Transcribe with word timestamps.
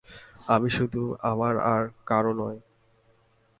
আমি 0.47 0.69
শুধু 0.69 1.01
আমার 1.21 1.53
আর 1.73 1.83
কারো 2.05 2.31
নই। 2.33 2.57